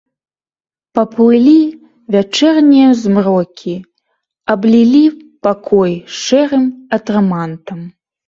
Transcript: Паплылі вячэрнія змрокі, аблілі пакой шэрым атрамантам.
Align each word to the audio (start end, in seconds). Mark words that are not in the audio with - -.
Паплылі 0.99 1.51
вячэрнія 2.13 2.87
змрокі, 3.01 3.75
аблілі 4.55 5.03
пакой 5.49 5.93
шэрым 6.23 6.65
атрамантам. 6.97 7.79